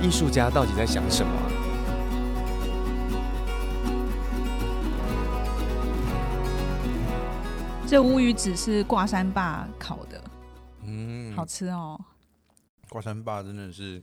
[0.00, 1.46] 艺术家到底在想什么啊？
[7.86, 10.22] 这乌鱼子是挂山坝烤的，
[10.84, 11.98] 嗯，好吃哦。
[12.88, 14.02] 挂山坝真的是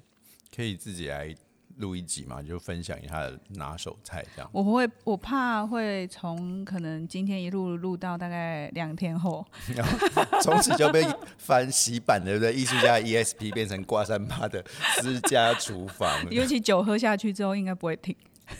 [0.55, 1.36] 可以自己来。
[1.78, 4.50] 录一集嘛，就分享一下拿手菜这样。
[4.54, 9.46] 我会，我怕会从可能今天一路录到大概两天后，
[10.42, 11.06] 从此就被
[11.38, 12.54] 翻洗版，对不对？
[12.54, 14.64] 艺术家 ESP 变成挂山爸的
[15.02, 16.10] 私家厨房。
[16.32, 18.16] 尤其酒喝下去之后，应该不会停。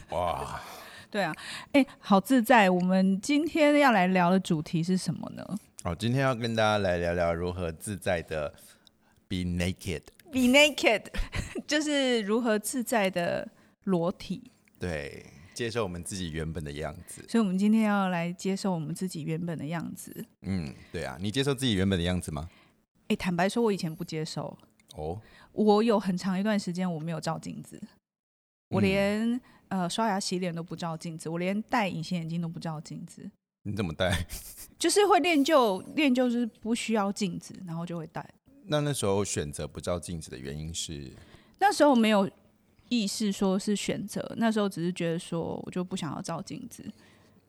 [0.10, 0.62] 哇，
[1.10, 1.34] 对啊，
[1.72, 2.70] 哎、欸，好自在。
[2.70, 5.46] 我们今天要来聊的主题是什么呢？
[5.84, 8.54] 好，今天要跟大家来聊聊如何自在的
[9.30, 10.02] be naked。
[10.36, 11.06] Be naked，
[11.66, 13.50] 就是如何自在的
[13.86, 17.24] 裸体，对，接受我们自己原本的样子。
[17.30, 20.26] 所以，我们今天要来接受我们自己原本的样子。
[20.42, 22.50] 嗯，对啊，你接受自己原本的样子吗？
[23.04, 24.58] 哎、欸，坦白说，我以前不接受。
[24.98, 25.22] 哦，
[25.54, 27.82] 我有很长一段时间我没有照镜子，
[28.72, 33.32] 我连、嗯、呃刷牙洗脸都不照镜子，我连戴隐形眼镜都不照镜子。
[33.64, 34.28] 你怎么戴？
[34.78, 38.30] 就是会练就练就是不需要镜子，然后就会戴。
[38.68, 41.12] 那那时候选择不照镜子的原因是？
[41.60, 42.30] 那时候没有
[42.90, 46.84] 意识说是选择，那时候只是觉得说我就不想要照镜子。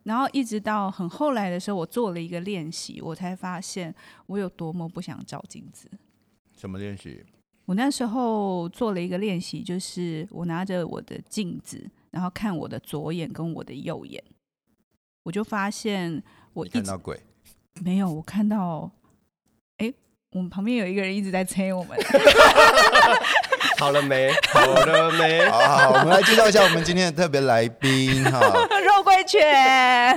[0.05, 3.92] 然后一直到很后来的时候，我做了一个练习，我才发现
[4.27, 5.91] 我有多么不想照镜子。
[6.56, 7.25] 什么练习？
[7.64, 14.23] 我那时候做了一个练习，就是我拿着我的镜子，然后看我的左眼跟我的右眼，
[15.25, 17.20] 我就发现我一直看到鬼？
[17.83, 18.91] 没有，我看到。
[20.33, 21.97] 我们旁边有一个人一直在催我们。
[23.79, 24.33] 好了没？
[24.48, 25.45] 好了没？
[25.51, 28.41] 好，好，我们来介绍一下我们今天的特别来宾哈，
[28.81, 29.42] 肉桂犬。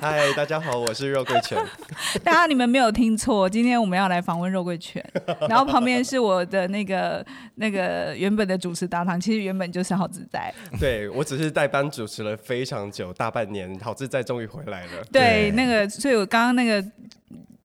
[0.01, 1.57] 嗨，大家好，我是肉桂犬。
[2.23, 5.03] 大家你们没有听错，今天我们要来访问肉桂犬。
[5.49, 10.53] 然后旁边是我的那个那个原本的主持搭档，其实原本就是好自在。
[10.79, 15.03] 对，我只是代班主持了非常久，大半年，好自在终于回来了。
[15.11, 16.83] 对，对那个，所以我刚刚那个。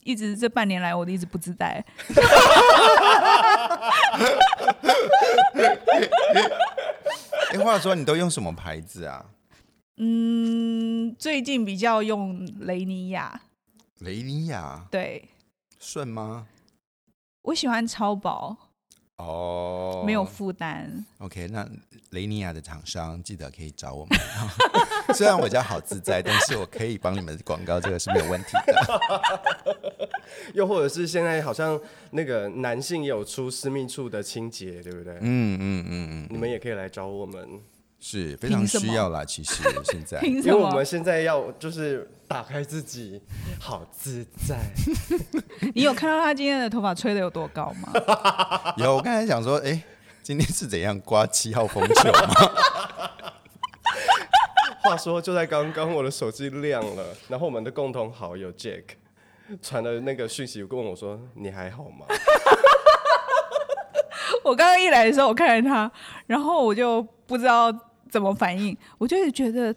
[0.04, 1.84] 一直这半年来，我都一直不自在。
[7.52, 9.24] 哎，话说你都用什么牌子啊？
[9.96, 13.40] 嗯，最近比较用雷尼亚。
[14.00, 14.86] 雷尼亚？
[14.90, 15.28] 对。
[15.78, 16.46] 顺吗？
[17.42, 18.56] 我喜欢超薄。
[19.16, 20.02] 哦。
[20.06, 21.04] 没有负担。
[21.18, 21.68] OK，那
[22.10, 24.18] 雷尼亚的厂商记得可以找我们。
[25.14, 30.10] 虽然我家好自在，但是我可以帮你们广告，这个是没有问题的。
[30.54, 31.78] 又或者是现在好像
[32.10, 35.14] 那个男性也有出私密处的清洁，对不对？
[35.20, 37.60] 嗯嗯嗯嗯，你们也可以来找我们，
[38.06, 39.24] 是非常需要啦。
[39.24, 43.18] 其实 现在，因为我们现在要就是打开自己，
[43.58, 44.58] 好自在。
[45.74, 47.90] 你有看到他今天的头发吹的有多高吗？
[48.76, 49.82] 有，我刚才想说，哎、欸，
[50.22, 52.28] 今天是怎样刮七号风球吗？
[54.82, 58.84] 话说，就在刚刚，我的手机亮了，然后我们的共同好友 Jack
[59.62, 62.04] 传了那个讯息，问我说：“你还好吗？”
[64.44, 65.90] 我刚刚一来的时候，我看着他，
[66.26, 67.72] 然后我就不知道
[68.14, 69.74] 怎么反应，我就是觉得。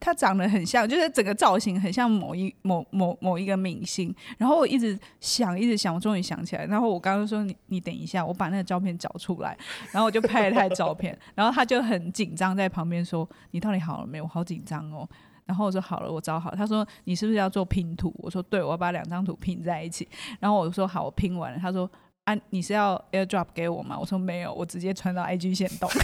[0.00, 4.14] 他长得很像，就是整个造型很像某一某某某一个明星。
[4.36, 6.66] 然后我一直想，一直想，我终于想起来。
[6.66, 9.56] 然后我刚刚说你你等一下，我把那个照片找出来。
[9.92, 11.16] 然后我就拍了他的照片。
[11.34, 14.24] 然后他就很紧张，在旁边说：“你到底好了没有？
[14.24, 15.08] 我好紧张哦。”
[15.46, 20.06] 然后我说：“好了，我找好。”他说：“你是不是要做拼图？”我说：“对，我要把两张图拼在一起。”
[20.38, 21.90] 然后我说：“好，我拼完了。”他说
[22.24, 25.90] ：“啊，你是要 AirDrop 给我吗？”我说：“没有，我直接传到 IG 线动。”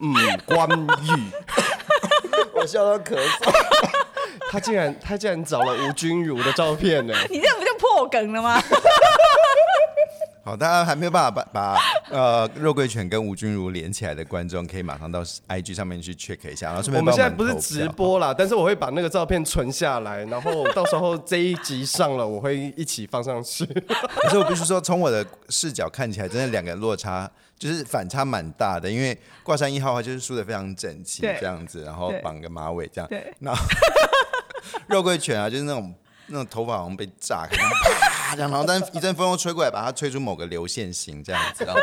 [0.00, 0.12] 嗯，
[0.44, 1.32] 关羽，
[2.54, 3.52] 我笑到咳嗽。
[4.50, 7.14] 他竟然他竟然找了吴君如的照片呢？
[7.30, 8.60] 你这不就破梗了吗？
[10.44, 11.78] 好，大家还没有办法把把
[12.10, 16.66] 呃肉桂犬跟吴君如连起来的观众，可以马上到 IG 上面去 check 一下。
[16.66, 23.64] 然后顺便我们现在不是直播啦，但是我会把那个照片存下来，然后到时候这一集上了，我会一起放上去。
[24.20, 28.90] 可是我必须说，从我的视角看起来，真的两个落差就是反差蛮大的。
[28.90, 33.08] 因为挂山一号的话就是梳的非常整齐这样子，然后绑个马尾这样。
[33.08, 33.32] 对。
[33.40, 33.64] 然后
[34.88, 35.94] 肉桂犬啊，就是那种
[36.28, 37.56] 那种头发好像被炸开。
[38.36, 41.64] 啪，然后但一阵风又吹过来，把它吹出某个流线型这样子。
[41.64, 41.80] 然后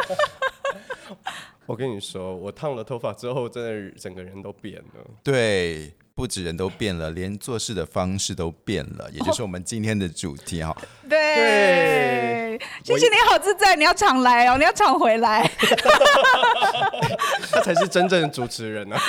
[1.66, 5.06] 我跟你说，我烫了头发之后，真的整个人都变了。
[5.24, 10.76] 对，不止人都变了，连做事的方式都变了，也就是我们今天的主题哈。
[11.08, 15.50] 对，对谢谢你好自在，你要常来哦，你要常回来。
[17.52, 19.02] 他才是真正的主持人呢、啊。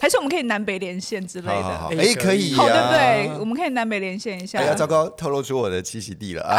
[0.00, 1.88] 还是我们可以南北连线之类的？
[1.90, 3.38] 哎、欸，可以，好，对不对？
[3.40, 4.58] 我们可以南北连线一下。
[4.58, 6.58] 哎呀，糟糕，透露出我的栖息地了啊！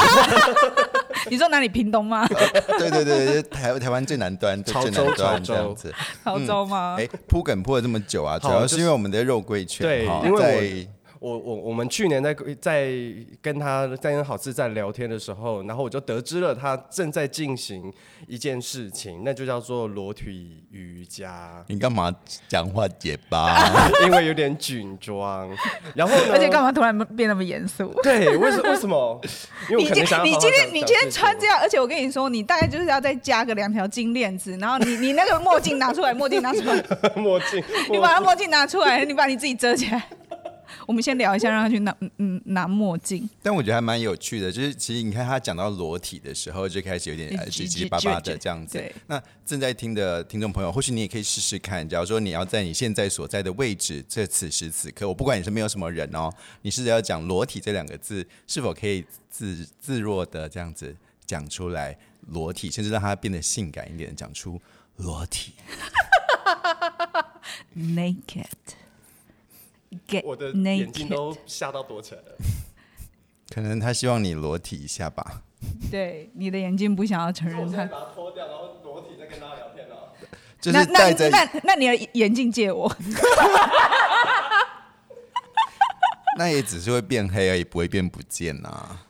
[1.30, 1.69] 你说哪里？
[1.69, 2.27] 屏东吗？
[2.80, 5.94] 对对对，台台湾最南端，最南端这样子。
[6.24, 6.95] 潮州吗？
[7.00, 9.85] 哎、嗯，铺梗铺了这么久啊，主要是因为我们的肉桂圈。
[9.85, 10.99] 对，因为我。
[11.19, 12.89] 我我我们去年在在
[13.42, 17.92] 跟他在跟郝志在聊天的时候，然后我就得知了他正在进行
[18.25, 21.63] 一件事情，那就叫做裸体瑜伽。
[21.68, 22.13] 你干嘛
[22.48, 23.68] 讲话结巴？
[24.06, 25.50] 因为有点紧张。
[25.94, 27.94] 然后而且干嘛突然变那么严肃？
[28.01, 29.19] 对，为什为什么？
[29.69, 36.81] 因为我可能想好好你今天你今天穿这样，而且我跟你说，你大概就是要再加个两条金链子，然后你 你那个墨镜拿出来，墨镜拿出来，
[37.18, 37.62] 墨镜，
[37.92, 40.07] 你把那墨镜拿出来，你把你自己遮起来。
[40.89, 43.30] 我们先聊一下，让他去拿嗯拿墨镜。
[43.44, 48.83] 但我觉得还蛮有趣的，就是其实你看他讲到裸体的时候，就开始有点结结巴巴的这样子。
[49.06, 51.88] 那正在听的听众朋友，或许你也可以试试看。
[51.88, 56.27] 假如说你要在你现在所在的位置，这此时此刻，我不管你是没有什么人哦，
[56.63, 61.95] 你试着要讲裸体这两个字，是否可以自自若的这样子讲出来？
[62.30, 64.59] 裸体，甚至让它变得性感一点，讲出
[64.97, 65.53] 裸体。
[67.77, 68.45] Naked。
[70.24, 72.38] 我的眼睛都吓到躲起来了。
[73.53, 75.41] 可能他希望你裸体一下吧。
[75.91, 77.86] 对，你的眼睛不想要承认他。
[77.86, 80.13] 把它脱掉，然后裸体再跟他聊天哦。
[80.62, 82.89] 就是戴着那那那，那你的眼镜借我。
[86.38, 89.06] 那也只是会变黑而已，不会变不见呐、啊。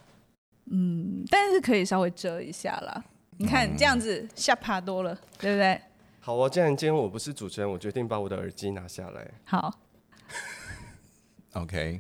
[0.72, 3.04] 嗯，但是可以稍微遮一下啦。
[3.38, 5.80] 你看、嗯、这样子吓怕多了，对不对？
[6.22, 9.30] 好啊，既然今天我不是主持人，我决定把我的耳机拿下来。
[9.44, 9.80] 好。
[11.54, 12.00] OK，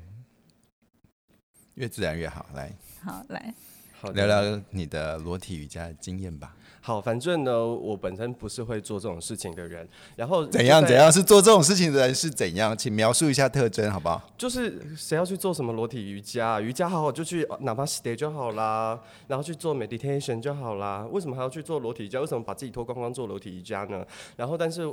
[1.75, 2.47] 越自然越好。
[2.53, 3.53] 来，好来，
[3.93, 6.55] 好聊聊你的裸体瑜伽的经验吧。
[6.81, 9.87] 好，反正呢，我本身不是会做这种事情的人。
[10.15, 12.75] 然后怎样怎样是做这种事情的人是怎样？
[12.77, 14.21] 请描述一下特征好不好？
[14.37, 16.61] 就是谁要去做什么裸体瑜伽？
[16.61, 21.05] 瑜伽好好就去哪怕 stay 就好啦，然后去做 meditation 就好啦。
[21.11, 22.19] 为什么还要去做裸体瑜伽？
[22.19, 24.05] 为什么把自己脱光光做裸体瑜伽呢？
[24.37, 24.89] 然后，但是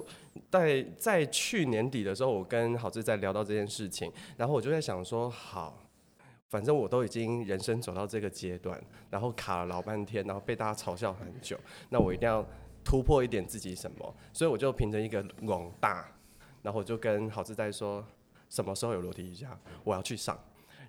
[0.50, 5.85] 在在去年底的时候，我跟郝志在聊到这件事情，然后我就在想说，好。
[6.48, 11.58] 反正我都已经人生走到这个阶段，然后卡了老半天，然后被大家嘲笑很久，
[11.90, 12.44] 那我一定要
[12.84, 16.10] 突破一点自己什么，所以我就凭着一个广大，
[16.62, 18.04] 然后我就跟郝志在说，
[18.48, 20.38] 什么时候有裸体瑜伽，我要去上，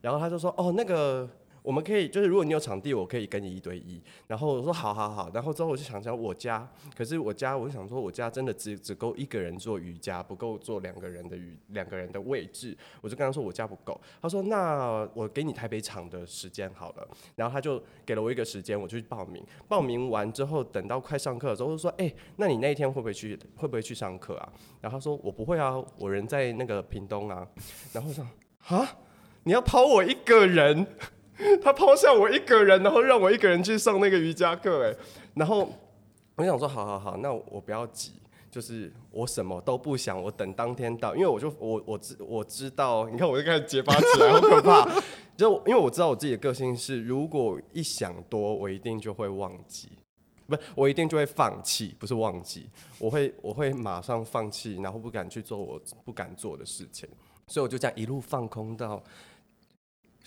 [0.02, 1.30] 然后他就说，哦，那个。
[1.68, 4.02] 我们可以，就是如果你有场地，我可以跟你一对一。
[4.26, 6.66] 然后我说好好好，然后之后我就想想我家，
[6.96, 12.78] 可是我家，我就想说我家真的只只够一个人做瑜伽，不够做两个人的瑜两个人的位置。
[13.02, 17.06] 我就跟他说我家不够，他说那我给你台北场的时间好了。
[17.36, 19.44] 然后他就给了我一个时间，我就去报名。
[19.68, 24.54] 报名完之后，等到快上课的时候，我就说哎，那你那一天会不会去会不会去上课啊？
[24.80, 27.46] 然后他说我不会啊，我人在那个屏东啊。
[27.92, 28.26] 然后我说
[28.70, 28.88] 啊，
[29.44, 30.88] 你要抛我一个人？
[31.62, 34.96] 他抛下我一个人，然后让我一个人去上那个瑜伽课，哎，
[35.36, 35.70] 然后
[36.36, 38.14] 我想说，好好好，那我不要急，
[38.50, 44.90] 就是我什么都不想，我等当天到，因为我就我我知我知道，你看我就开始结巴起来，好可怕，
[45.38, 49.90] 就因为我知道我自己的个性是，如果一想多，我一定就会忘记，
[50.48, 57.08] 不，我一定就会放弃，不是忘记，我会我会马上放弃，然后不敢去做我不敢做的事情，
[57.46, 59.04] 所以我就这样一路放空到。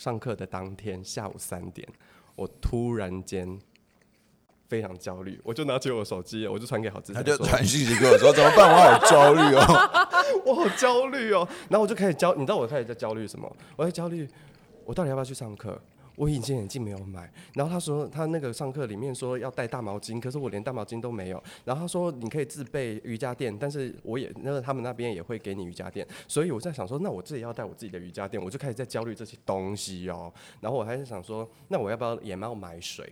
[0.01, 1.87] 上课的当天下午三点，
[2.35, 3.61] 我突然间
[4.67, 8.73] 非常焦虑，我就拿起我手机，我就传给郝志，他就传讯息给我说：“怎么办？
[8.73, 10.01] 我好焦虑哦，
[10.47, 13.55] 我好焦虑哦。”然后我就开始焦，你知道我开始在焦虑什么？
[13.77, 14.27] 我在焦虑，
[14.87, 15.79] 我到底要不要去上课？
[16.21, 21.43] 我隐形眼镜没有买，然后他说他那个上课里面说要带大毛巾，可是我连大毛巾都没有。
[21.65, 30.31] 然后他说你可以自备瑜伽垫，但是我也那个他们那边也会给你瑜伽垫，所以我在想说，那我自己要带我自己的瑜伽垫，我就开始在焦虑这些东西哦。
[30.61, 33.11] 然后我还是想说，那我要不要也要买水？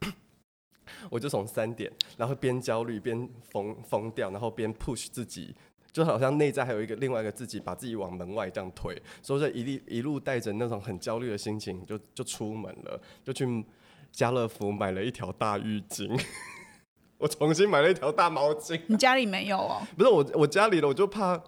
[1.10, 5.54] 我就从三点，然后边焦虑边疯疯掉，然后边 push 自己。
[5.96, 13.64] 就好像内在还有一个另外一个自己，把自己往门外这样推，所以说一路一路带着那种很焦虑的心情就，就就出门了，就去
[14.12, 16.22] 家乐福买了一条大浴巾，
[17.16, 18.78] 我重新买了一条大毛巾。
[18.88, 19.80] 你家里没有哦？
[19.96, 21.42] 不是我，我家里的我就怕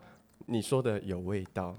[0.47, 1.77] 你说的有味道。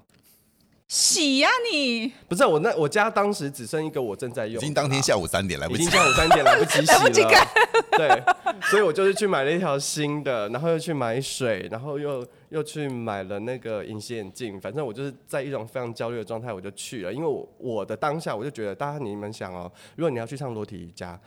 [0.89, 2.11] 洗呀、啊、你！
[2.27, 7.47] 不是我那我家当时只剩一个我正在用，已经当天下午三点来不及，已经下午三点来不及洗了， 来不及干。
[7.95, 8.23] 对，
[8.71, 14.59] 所以我就是去买了一条新的，然后又去买水，然后又又去买了那个隐形眼镜。
[14.59, 17.13] 反正我就是在一种非常焦虑的状态，我就去了。
[17.13, 21.19] 因为我我的当下我就觉得，大家你们想哦，如果你要去上裸体瑜伽，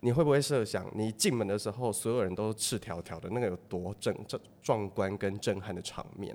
[0.00, 6.34] 你会不会设想，你进门的时候所有人都赤条条的，那个有多正壮壮观跟震撼的场面，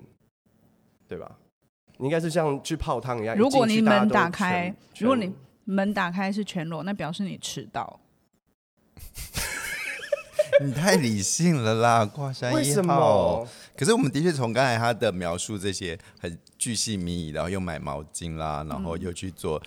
[1.08, 1.36] 对吧？
[1.98, 3.36] 你应该是像去泡汤一样。
[3.36, 5.32] 如果你门打开，如果你
[5.64, 8.00] 门打开是全裸，那表示你迟到。
[10.60, 12.58] 你太理性了啦，挂山一号。
[12.58, 13.48] 为什么？
[13.76, 19.60] 可是我们的确从刚才他的描述，这些很巨细靡遗，然后又买毛巾啦，然后又去做。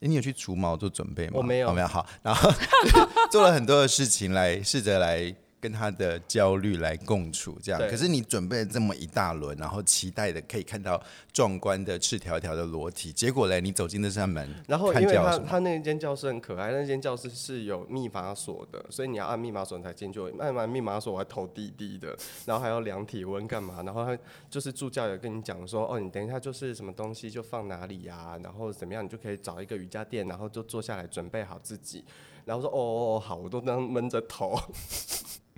[0.00, 1.32] 嗯、你有去除毛做准备吗？
[1.34, 1.86] 我没有，没有。
[1.86, 2.50] 好，然后
[3.30, 5.34] 做了很多的事情来试着来。
[5.64, 7.80] 跟他的焦虑来共处，这样。
[7.88, 11.02] 可是你准备了这么一大轮，然后期待的可以看到
[11.32, 20.20] 壮观的赤条条的裸体，结果嘞，你走进那扇门，然后因为他他那间教室很可爱，那间教室是有密码锁的，所以你要按密码锁才进去。
[20.38, 23.82] 按完密码锁，我还头低低的，然后还要量体温干嘛？
[23.84, 24.18] 然后他
[24.50, 32.04] 就是助教也跟你讲说，哦，你等一下就是什么东西就放哪里呀、啊，然后怎么样，你就可以找一个瑜伽垫，然后就坐下来准备好自己。
[32.44, 34.54] 然后说，哦哦哦，好，我都这样闷着头。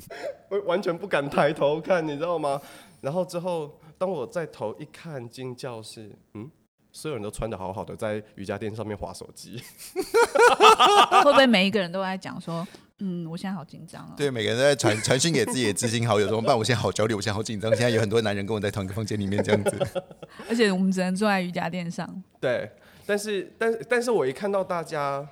[0.49, 2.61] 我完全不敢抬头看，你知道吗？
[3.01, 6.51] 然后之后，当我再头一看进教室，嗯，
[6.91, 9.63] 所有人都穿的好好的，在瑜伽垫上面划手机。
[11.23, 12.67] 会不会每一个人都在讲说，
[12.99, 14.15] 嗯，我现在好紧张啊？
[14.17, 16.57] 对，每个人都在传 传讯给自己的知心好友，怎么办？
[16.57, 17.71] 我现在好焦虑，我现在好紧张。
[17.71, 20.03] 现在有很多男人跟我在同一个房间里面这样子，
[20.49, 22.23] 而且我们只能坐在瑜伽垫上。
[22.41, 22.71] 对，
[23.05, 25.27] 但是，但，但是我一看到大家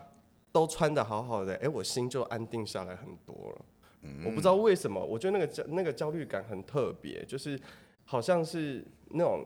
[0.53, 3.65] 都穿的好好的，哎，我心就安定下来很多了。
[4.25, 7.61] 我不知道为什么，我觉得那个焦那个焦虑感很特别，就是
[8.05, 9.45] 好像是那种，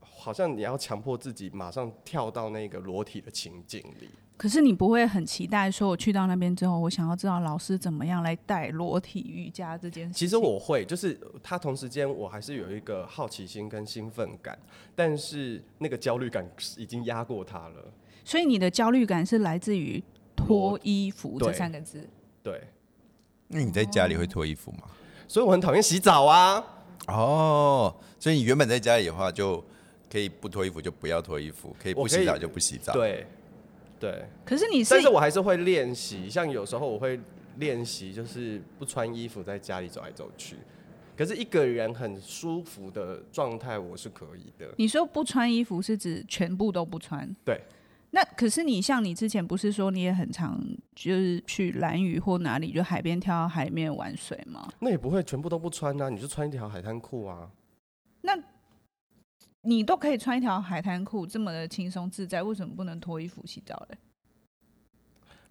[0.00, 4.08] 好像你要强迫自己马上跳到那个裸体的情景里。
[4.36, 10.14] 可是你不会很期待说，我去到那边之后，我想要知道老师怎么样来带裸体瑜伽这件事。
[10.14, 14.56] 其实我会，就是他同时间我还是有一个好奇心跟兴奋感，
[14.94, 17.92] 但是那个焦虑感已经压过他了。
[18.24, 20.00] 所以你的焦虑感是来自于
[20.36, 22.08] 脱衣服这三个字。
[22.40, 22.62] 对。
[23.48, 24.82] 对那你在家里会脱衣服吗？
[25.26, 26.64] 所以我很讨厌洗澡啊。
[27.06, 29.64] 哦，所以你原本在家里的话，就
[30.10, 32.92] 可以不脱衣服就不要脱衣服，可以不洗澡就不洗澡。
[32.92, 33.26] 对，
[33.98, 34.24] 对。
[34.44, 37.18] 可是你是，但是我还是会练习，像有时候我会
[37.56, 40.56] 练习，就是不穿衣服在家里走来走去。
[41.16, 44.68] 可是一个人很舒服的状态，我是可以的。
[44.76, 47.34] 你说不穿衣服是指全部都不穿？
[47.44, 47.60] 对。
[48.10, 50.58] 那可是你像你之前不是说你也很常
[50.94, 54.66] 就是去蓝屿或哪里就海边跳到海里面玩水吗？
[54.80, 57.50] 那也不会全部都不穿啊，你就穿一条海滩裤啊。
[58.22, 58.32] 那
[59.62, 63.98] 你都可以穿一条海滩裤这么的轻松自在，为什么不能脱衣服洗澡嘞？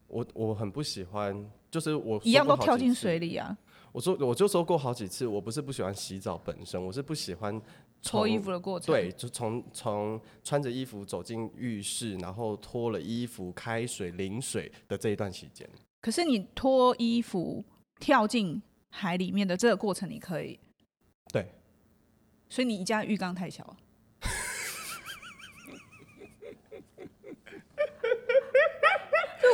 [0.08, 3.56] 我我很不喜欢，就是我一样都跳进水里啊。
[3.98, 7.60] 我说我就说过好几次，我不是不喜欢洗澡本身，我是不喜欢。
[8.04, 15.68] 脱衣服的过程，对，就从从穿着衣服走进浴室，然后脱了衣服开水淋水的这一段期间。
[16.00, 17.66] 可是你脱衣服
[18.00, 18.62] 跳进
[18.92, 20.60] 海里面的这个过程，你可以？
[21.34, 21.52] 对。
[22.50, 23.76] 所以你家浴缸太小。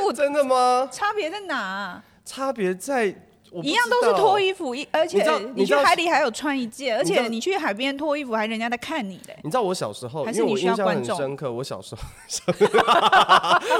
[0.05, 0.89] 我 真的吗？
[0.91, 2.03] 差别在哪啊？
[2.25, 3.29] 差别在。
[3.61, 9.37] 一样都是脱衣服，一而且你去海里还有穿一件，而且你去海边脱衣服还人家在看你嘞。
[9.43, 12.01] 你知道我小时候，因为我印象很深刻，我小时候，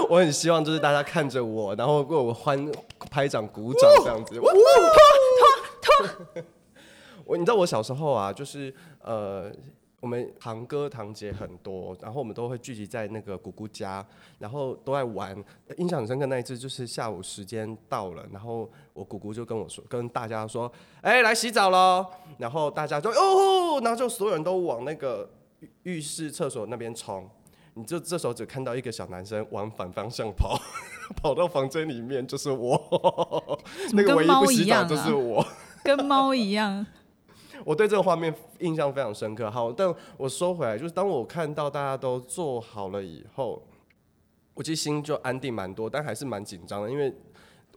[0.10, 2.72] 我很希望就是大家看着我，然后为我欢
[3.10, 4.36] 拍掌鼓掌这样子。
[4.36, 4.54] 脱脱
[5.82, 6.44] 脱！
[7.26, 9.52] 我你知道我小时候啊，就是呃。
[10.04, 14.06] 我们堂哥堂姐很多，然后我们都会聚集在那个姑姑家，
[14.38, 15.34] 然后都在玩。
[15.78, 20.70] 印象很深刻那一次，就是下午时间到了，然后我姑姑就跟我说，跟大家说
[21.00, 22.06] ：“哎，来洗澡喽！”
[22.38, 25.30] 然后大家就哦，然后就所有人都往那个
[25.84, 27.26] 浴室厕所那边冲。
[27.76, 30.60] 你就这时候只看到一个小男生往反方向跑，
[31.16, 33.58] 跑到房间里面，就是我。
[33.94, 35.48] 那个唯一不洗澡就是我，
[35.82, 36.86] 跟猫一样。
[37.66, 39.50] 我对这个画面印象非常深刻。
[39.50, 43.66] 好，但我收回来，就是当我看到大家都做好了以后，
[44.54, 47.14] 我其实心就安定蛮多，但还是蛮紧张的，因为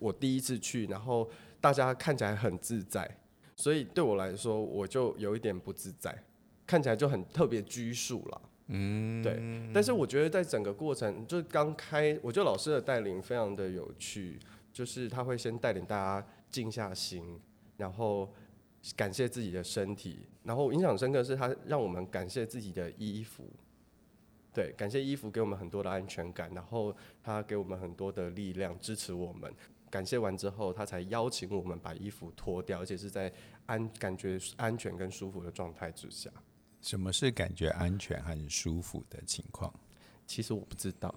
[0.00, 1.28] 我第一次去，然后
[1.60, 3.08] 大家看起来很自在，
[3.54, 6.16] 所以对我来说，我就有一点不自在，
[6.66, 8.40] 看起来就很特别拘束了。
[8.68, 9.40] 嗯，对。
[9.72, 14.38] 但是我觉得在整个过程，就是刚开，我觉得老师的带领非常的有趣，
[14.72, 17.40] 就是他会先带领大家静下心，
[17.76, 18.28] 然后。
[18.94, 23.44] 感谢自己的身体，然后印象深刻的是他让我们感谢自己的衣服，
[24.52, 29.52] 对，感谢衣服给我们很多的安全感，然后他给我们很多的力量支持我们。
[29.88, 33.32] 感谢完之后，他才邀请我们把衣服脱掉，而且是在
[33.66, 36.30] 安感觉安全跟舒服的状态之下。
[36.82, 39.72] 什么是感觉安全和舒服的情况？
[40.26, 41.14] 其实我不知道。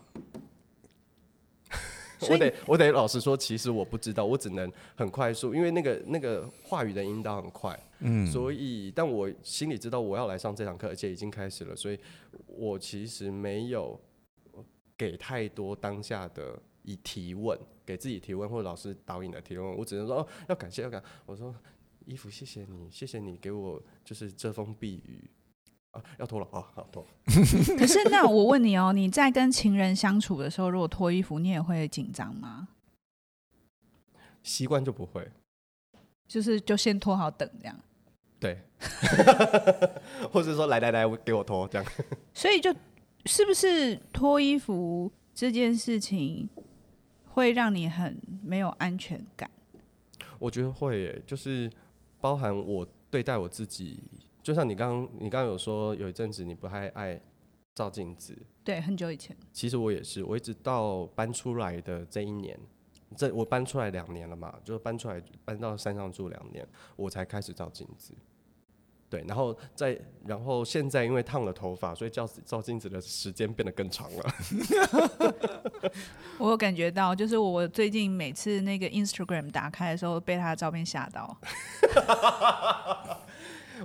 [2.27, 11.97] 我得我得老实说，其实我不知道，我只能很快速，因为那个那个话语的引导很快，嗯，所以但我心里知道我要来上这堂课，而且已经开始了，所以
[12.47, 13.99] 我其实没有
[14.97, 21.55] 给太多当下的以提问，给自己提问或者老师导引的提问，我只能说哦，要感谢要感，我说
[22.05, 25.29] 衣服谢谢你，谢谢你给我就是遮风避雨。
[25.91, 26.62] 啊，要脱了啊！
[26.75, 27.05] 好脱。
[27.77, 32.67] 可是那我问你哦，你在跟情人相处的时候，如果脱衣服，你也会紧张吗？
[34.43, 35.29] 习惯就不会，
[36.27, 37.75] 就是就先脱好等这样。
[38.39, 38.58] 对，
[40.31, 41.91] 或者说来来来，给我脱这样。
[42.34, 42.74] 所以就
[43.25, 46.48] 是不是脱衣服这件事情
[47.25, 49.50] 会让你很没有安全感？
[50.38, 51.69] 我觉得会耶，就是
[52.22, 54.00] 包含我对待我自己。
[54.50, 57.22] 就像你刚刚，你刚刚有说有一阵子你不太爱
[57.75, 59.38] 照镜子，对，很久以前。
[59.53, 62.60] 其实我也是，我一直到搬出来的这一年，
[63.15, 68.15] 这我搬出来两年了嘛，就搬出来搬到山上住两年，我才开始照镜子。
[69.08, 74.34] 对，然后再然后现在因为烫了头发，所以照照镜子的时间变得更长了。
[76.39, 81.38] 我有感觉到，就是我最近每次那个 Instagram 打开的时候，被他的照片吓到。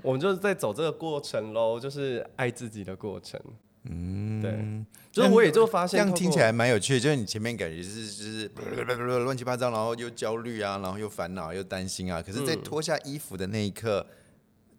[0.02, 3.40] 我们就是在走这个过程喽，就是爱自己的过程。
[3.86, 7.00] 嗯，对，就是我也就发现，这样听起来蛮有趣的。
[7.00, 8.50] 就是你前面感觉是就是
[9.24, 12.22] 乱七八糟，然后又焦虑啊，然后又烦恼又担心啊。
[12.22, 14.06] 可是，在脱下衣服的那一刻，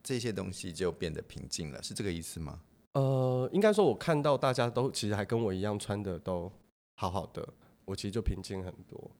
[0.02, 2.60] 这些东西就变得平静了，是这个意思吗？
[2.94, 6.52] 呃，应该说，我看到大家都其实还跟我一样穿的都
[6.96, 7.48] 好好的，
[7.86, 9.12] 我其实就平静很多。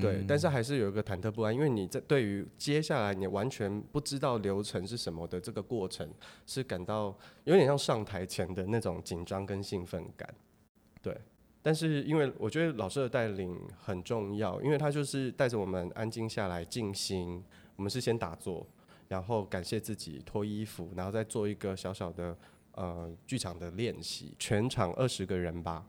[0.00, 6.08] 对，但是还是有一个忐忑不安，因为你在对于接下来你完全不知道流程是什么的这个过程，
[6.46, 10.34] 是感到有点像上台前的那种紧张跟兴奋感。
[11.00, 11.16] 对，
[11.62, 17.42] 但是因为我觉得老师的带领很重要，因为他就是带着我们安静下来静心。
[17.76, 18.66] 我们是先打坐，
[19.08, 22.36] 然后感谢自己脱衣服，然后再做一个小小的
[22.72, 25.86] 呃剧场的练习，全场二十个人吧。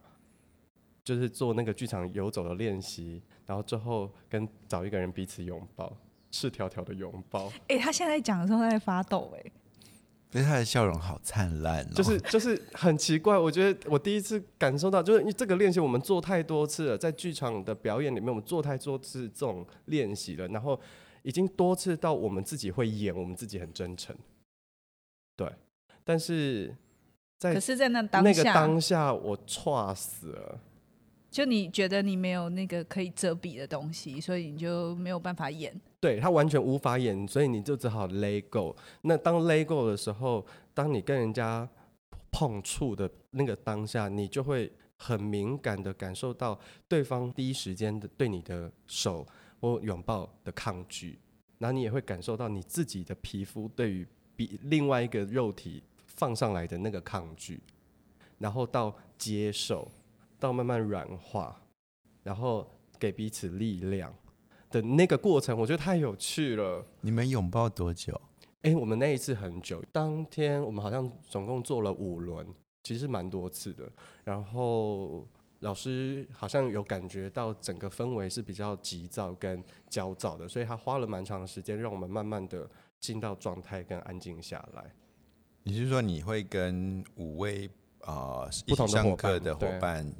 [1.04, 5.96] 就是做那个剧场游走的练习，然后之后跟找一个人彼此拥抱，
[6.30, 7.48] 赤条条的拥抱。
[7.68, 9.52] 哎、欸，他现在讲的时候在发抖，哎，
[10.30, 11.92] 所以他的笑容好灿烂哦。
[11.94, 20.80] 就是就是很奇怪，我觉得我第一次感受到，就是这个练习我们做太多次了，在剧场的表演里面，我们做太多次这种练习了，然后
[21.22, 24.16] 已经多次到我们自己会演，我们自己很真诚。
[25.36, 25.50] 对，
[26.02, 26.74] 但是
[27.38, 30.60] 在可是，在那当那个当下，我剉死了。
[31.34, 35.74] 就你觉得你没有那个可以遮蔽的东西，所以你就没有办法演。
[35.98, 38.76] 对，他完全无法演，所以你就只好 let go。
[39.02, 41.68] 那当 let go 的时候，当你跟人家
[42.30, 49.26] 碰触的那个当下，你就会很敏感的感受到对方第一时间的对你的手
[49.60, 51.18] 或拥抱的抗拒，
[51.58, 57.60] 然后你也会感受到你自己的皮肤对于比另外一个肉体放上来的那个抗拒，
[58.38, 59.90] 然后到接受。
[60.44, 61.58] 到慢慢软化，
[62.22, 64.14] 然后给彼此力量
[64.68, 66.84] 的那个过程，我觉得太有趣了。
[67.00, 68.20] 你们拥抱多久？
[68.60, 69.82] 哎，我们那一次很久。
[69.90, 72.46] 当天我们好像总共做了五轮，
[72.82, 73.90] 其实蛮多次的。
[74.22, 75.26] 然后
[75.60, 82.68] 老师好像有感觉到整个氛围是比较急躁跟焦躁的，所以他花了蛮长的时间让我们慢慢的
[83.00, 84.94] 进到状态跟安静下来。
[85.62, 87.66] 你是说你会跟五位
[88.02, 90.14] 啊、呃、不同上课的伙伴？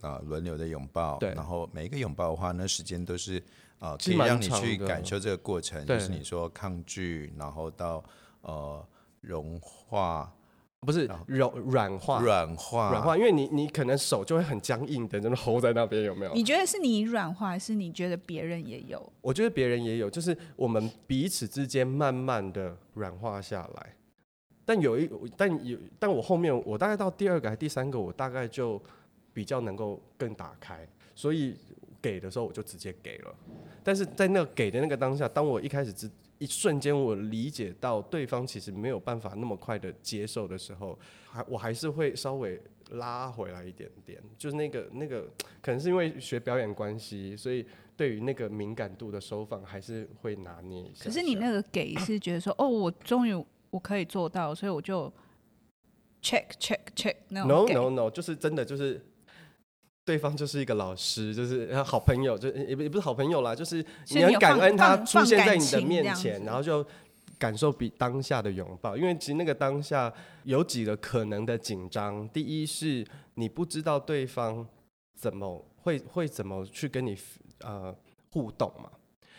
[0.00, 3.38] 啊，轮流的拥抱，对，然后每一个拥抱的话，那时间都是
[3.78, 8.02] 啊、呃，可以让你去感受这个过程，就是你说抗拒，然后到
[8.40, 8.82] 呃
[9.20, 10.32] 融化，
[10.80, 16.32] 不是柔软化，软化，软化，因为你你可能手就会很僵硬的，真的 hold 在那边，有没有？
[16.32, 19.12] 你觉得是你软化，还是你觉得别人也有？
[19.20, 23.94] 我觉得别人也有，就是我们彼此之间慢慢的软化下来，
[24.64, 28.80] 但有一，但有，但我后面我大概到第二个还是第三个，我大概就。
[29.32, 31.56] 比较能够更打开，所以
[32.02, 33.34] 给的时候我就直接给了。
[33.82, 40.98] 但是在那个给的那个当下，当我一开始只一瞬间我理解到对方其实没有办法那么快的接受的时候，
[41.30, 44.18] 还我还是会稍微拉回来一点点。
[44.38, 45.28] 就是那个那个，
[45.62, 47.66] 可能是因为学表演关系，所以
[47.96, 51.04] 对于那个敏感度的收放还是会拿捏一下。
[51.04, 53.34] 可是你那个给是觉得说，哦，我终于
[53.70, 55.12] 我可以做到，所以我就
[56.22, 57.48] check check check 那种。
[57.48, 59.04] No no no，就是真的就是。
[60.10, 63.76] 对方就是一个老师，就是好朋友，就也不也不是好朋友啦，就是
[64.08, 66.84] 你很感恩他出现在你的面前，然后就
[67.38, 68.96] 感受比当下的拥抱。
[68.96, 74.66] 因为其实那个当下有几个可能的紧张，第一是你不知道对方
[75.14, 77.16] 怎么会会怎么去跟你
[77.60, 77.94] 呃
[78.32, 78.90] 互动嘛，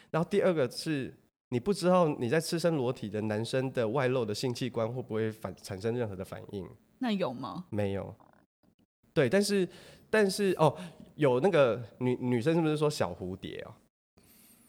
[0.09, 1.13] 然后第二个是
[1.49, 6.65] 你不知道你在赤身裸体的男生的外露的性器官会不会反产生任何的反应？
[6.99, 7.65] 那有吗？
[7.71, 8.15] 没有。
[9.13, 9.67] 对，但是。
[10.11, 10.77] 但是哦，
[11.15, 13.73] 有那个女女生是不是说小蝴蝶哦？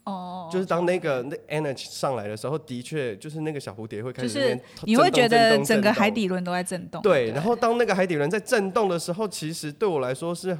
[0.05, 6.99] 哦，就是当那个那 energy 上来的时候，的确就是那个小蝴蝶会开始，就是你会觉得整个海底轮都在震动。
[7.01, 10.57] 对，然后当那个海底轮在震动的时候，其实对我来说是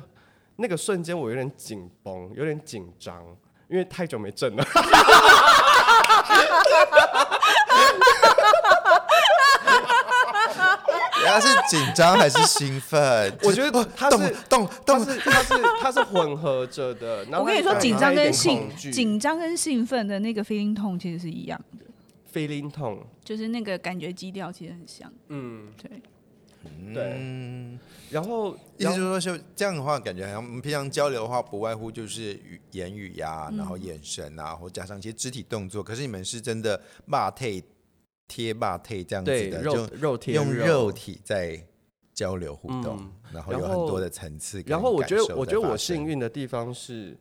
[0.58, 3.26] 那个瞬间，我有点紧绷，有点紧张，
[3.68, 4.64] 因为太久没震了。
[11.26, 13.38] 他是紧张还是兴奋？
[13.44, 17.26] 我觉得他是动动，是他是他是混合着的。
[17.40, 21.86] 我跟你说，紧张跟兴紧张跟兴奋的那个 feeling tone 其实是一样的。
[22.34, 25.12] feeling tone 就是那个感觉基调其实很像。
[25.30, 26.02] 嗯，对，
[26.94, 27.80] 对。
[28.10, 35.84] 然后意思就是说，就这样的话，感觉好像我们平常交流的话，不外乎就是语言语呀，然后眼神啊，或加上一些肢体动作。
[35.84, 37.64] 可是你们是真的骂退。
[38.28, 41.60] 贴吧贴这样子的，肉肉贴用肉体在
[42.14, 44.64] 交流互动，嗯、然后有很多的层次。
[44.66, 47.18] 然后我觉得，我觉得我幸运的地方是，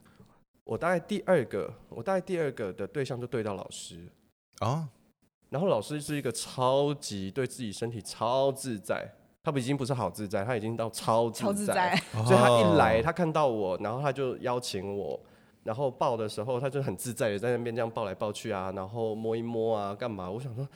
[0.64, 4.08] 我大概第二个，我大概第二个的对象就对到老师
[4.58, 4.88] 啊。
[5.50, 9.06] 然后老师是一个超级对自己身体超自在，
[9.42, 11.44] 他已经不是好自在，他已经到超自在。
[11.44, 11.96] 超自在。
[12.24, 15.20] 所以他一来，他看到我，然后他就邀请我。
[15.62, 20.28] 然后抱的时候，他就很自在的在那边这样抱来抱去啊，然后摸一摸啊，干嘛？
[20.28, 20.66] 我想说，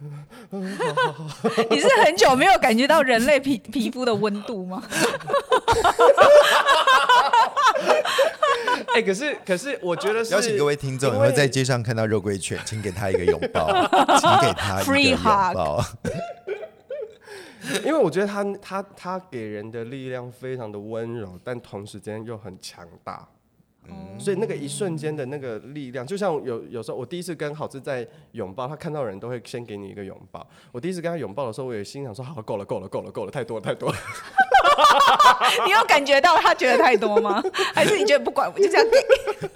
[1.70, 4.82] 你是很久没有感觉到人类皮皮肤的温度吗？
[8.94, 13.68] 哎、欸，可是可是，我觉得是 邀请各位听众，以后在街上看到肉桂犬，请给他一个拥抱，
[14.18, 15.84] 请给他一个拥抱。
[17.84, 23.26] 因为我觉得他他他给人的力量非常的温柔，但同时间又很强大。
[23.88, 30.46] 嗯、所以那个一瞬间的那个力量，就像有有时候我第一次跟好志在拥抱，他看到人都会先给你一个拥抱。
[30.70, 33.96] 我第一次跟他拥抱的时候，我也心想说：好，够了，够了，够了，够了，太多了，太多了。
[35.66, 37.42] 你有感觉到他觉得太多吗？
[37.74, 39.48] 还是你觉得不管，我就这样给？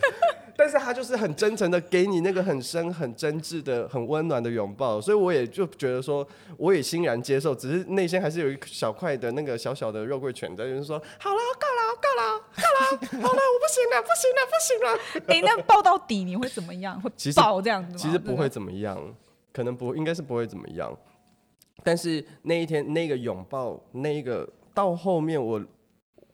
[0.59, 11.41] 但是他就是很真诚的给你那个很深、很真挚的、很温暖的拥抱，所以我也就觉得说，我也欣然接受，只是内心还是有一小块的那个小小的肉桂犬在，就是说，好了，
[12.97, 15.25] 好了，我不行了，不行了，不行了。
[15.29, 17.01] 哎、欸，那抱到底你会怎么样？
[17.01, 17.99] 会爆这样子吗？
[17.99, 19.15] 其实不会怎么样，
[19.53, 20.97] 可能不，应该是不会怎么样。
[21.85, 25.63] 但是那一天那个拥抱，那一个到后面，我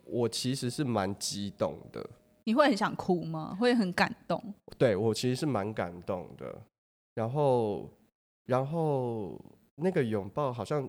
[0.05, 2.05] 我其实是蛮激动的。
[2.44, 3.57] 你会很想哭吗？
[3.61, 4.42] 会很感动？
[4.77, 6.61] 对，我其实是蛮感动的。
[7.14, 7.88] 然后，
[8.46, 9.38] 然后
[9.77, 10.88] 那个拥抱好像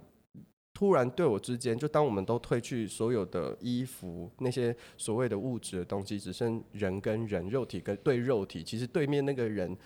[0.73, 8.63] 突然对我之间，就当我们都褪去所有的衣服，那些所谓的物质的东西，只剩人跟人，肉体跟对肉体。
[8.63, 9.77] 其实对面那个人，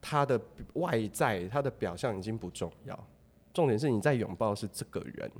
[0.00, 0.38] 他的
[0.74, 3.08] 外在，他的表象已经不重要，
[3.54, 5.30] 重点是你在拥抱是这个人。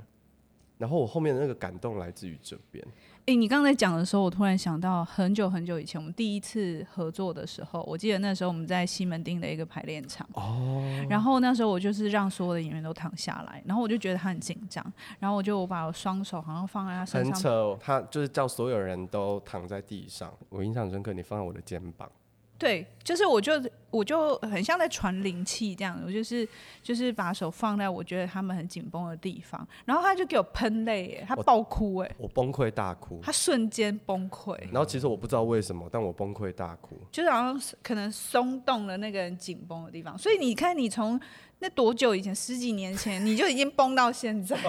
[0.79, 2.85] 然后我后面的那个感动来自于这边。
[3.27, 10.25] 哎，你刚才讲的时候，我突然想到很久很久以前，我们第一次合作的时候，我记得那时候我们在西门町的一个排练场。
[10.31, 10.81] 哦。
[11.09, 14.81] 然后那时候我就是让所有的演员都躺下来，然后我就觉得他很紧张，
[15.19, 17.33] 然后我就把我双手好像放在他身上。
[17.33, 20.33] 很扯，他就是叫所有人都躺在地上。
[20.47, 22.09] 我印象深刻，你放在我的肩膀。
[22.57, 23.53] 对，就是我就
[23.91, 26.47] 我就很像在传灵气这样，我就是
[26.81, 34.57] 就是把手放在我觉得他们很紧绷的地方，然后他就给我喷泪，他爆哭哎，我崩溃大哭，他瞬间崩溃。
[34.71, 40.17] 然后其实我不知道为什么，但我崩溃大哭，就是好像可能松动了那个人紧绷的地方。
[40.17, 41.19] 所以你看，你从
[41.59, 44.57] 那多久以前，十几年前，你就已经崩到现在。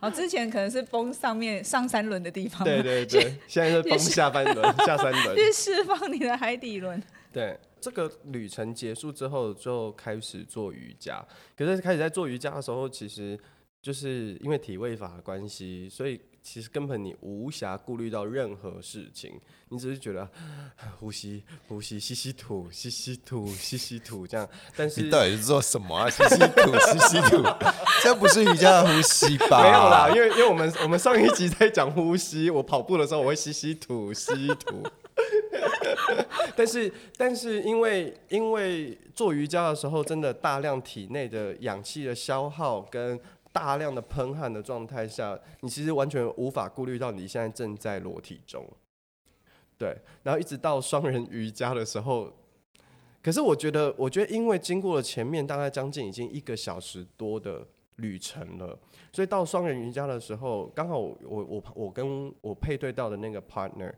[0.00, 7.02] 哦，之前可能是崩上面上三轮的地方，对对对， 现在是崩下半轮、下三轮，去释放你的海底轮。
[7.32, 11.24] 对，这个旅程结束之后，就开始做瑜伽。
[11.56, 13.38] 可是开始在做瑜伽的时候，其实
[13.82, 16.20] 就是因为体位法的关系，所以。
[16.48, 19.32] 其实根本你无暇顾虑到任何事情，
[19.70, 20.30] 你只是觉得
[21.00, 24.48] 呼吸、呼吸、吸吸吐、吸吸吐、吸吸吐这样。
[24.76, 26.06] 但是你到底是做什么啊？
[26.08, 27.42] 吸吸吐、吸吸吐，
[28.00, 29.60] 这不是瑜伽的呼吸吧？
[29.60, 34.80] 没有啦，因为因为我们我们上一集在讲呼吸，我跑步的时候我会吸吸吐、吸吐。
[36.54, 43.18] 但是，但是因为因为做瑜伽的时候，真的大量体内的氧气的消耗跟
[43.56, 48.62] 大量的喷汗的状态下，你其实完全无法顾虑到你现在正在裸体中。
[49.78, 52.30] 对，然后一直到双人瑜伽的时候，
[53.22, 57.66] 可是我觉得，我觉得因为经过了前面大概将近已经一个小时多的
[57.96, 58.78] 旅程了，
[59.10, 63.90] 所以到双人瑜伽的时候，刚好我我我跟我配对到的那个 partner，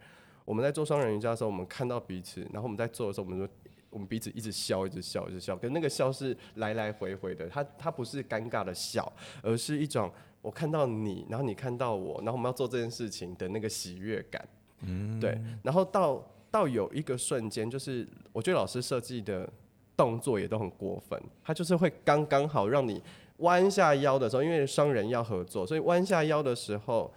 [0.44, 3.48] 我们在做双人瑜伽的时候，我们看到彼此，然后我们在做的时候，我们说。
[3.90, 5.56] 我们彼此一直笑，一直笑，一直笑。
[5.56, 9.10] 可是那个笑是来来回回的，他他不是尴尬的笑，
[9.42, 10.10] 而是一种
[10.42, 14.48] 我看到你，然后你看到我，然后我们要做这件事情的那个喜悦感。
[14.80, 15.40] 嗯，对。
[15.62, 19.48] 然后到到有一个瞬间，就是我觉得老师设计的
[19.96, 23.02] 动作也都很过分，他就是会刚刚好让你
[23.38, 27.12] 弯下腰的时候，因为双人要合作，所以弯下腰的时候。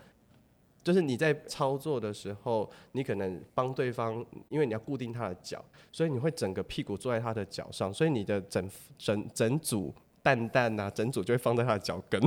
[0.84, 12.20] 就是你在操作的时候，你可能帮对方，因为你要固定他的脚，所以你会整个屁股坐在他的脚上，所以你的整整整组蛋蛋啊，整组就会放在他的脚跟。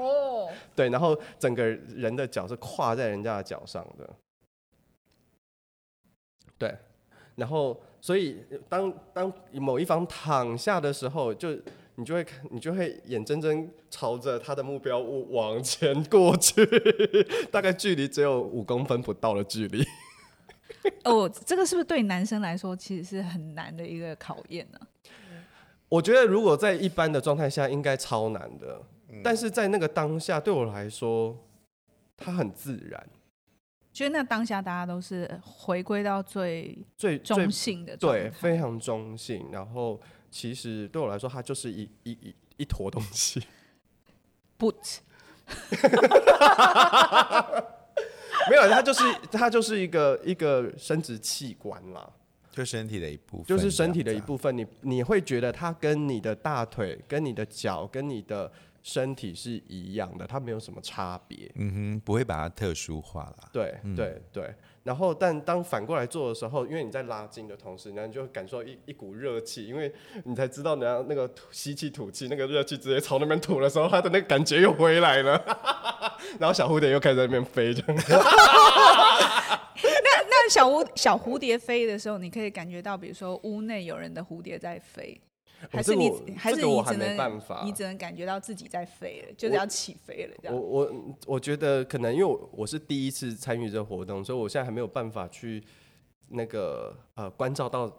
[0.00, 0.48] 哦。
[0.76, 4.08] 对，然后整个人的脚是跨在人家的脚上的。
[6.56, 6.76] 对，
[7.34, 11.58] 然后所以当当某一方躺下的时候，就。
[11.96, 16.66] 你就会看，你就会眼睁睁朝着他的目标物往前过去，
[17.52, 19.84] 大概距离只有五公分不到的距离。
[21.04, 24.80] 哦，这个是不是对男生来说其实是很难的一个考验呢？
[25.90, 28.80] 我觉得如果在一般的状态下，应该超难的。
[29.22, 31.36] 但是在那个当下，对我来说，
[32.16, 33.06] 它很自然。
[33.92, 40.00] 觉得那当下大家都是回归到最最中性的，对，非常中性，然后。
[40.32, 43.40] 其实对我来说，它就是一一一一坨东西。
[44.58, 44.98] Boot，
[48.48, 52.08] 没有，它就是它就是一个一个生殖器官啦，
[52.52, 54.56] 就身体的一部分，就是身体的一部分。
[54.56, 58.50] 你你会觉得它跟你的大腿、跟你的脚、跟你的
[58.82, 61.50] 身体是一样的，它没有什么差别。
[61.56, 63.48] 嗯哼，不会把它特殊化啦。
[63.52, 64.54] 对对对。
[64.84, 69.92] 然后，但当反过来做的时候，因为你在拉筋的同时，然后你就感受一一股热气，因为
[70.24, 75.40] 你才知道，然后那个吸气吐气，那个热气直接朝那边吐的时候，它的那个感觉又回来了。
[76.40, 77.82] 然后小蝴蝶又开始在那边飞着。
[77.92, 77.94] 那
[80.28, 85.20] 那小蝴小蝴蝶飞的时候，你可以感觉到，比如说屋内有人的蝴蝶在飞。
[85.70, 90.56] 还是你，还是你只能，你只能感觉到自己在飞了，就是要起飞了这样。
[90.56, 95.62] 我我我觉得可能因为我我是第一次参与这个活动，所以我现在还没有办法去
[96.28, 97.90] 那个呃关照到